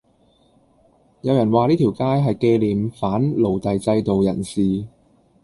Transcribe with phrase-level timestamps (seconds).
[1.21, 4.87] 有人話呢條街係記念反奴隸制度人士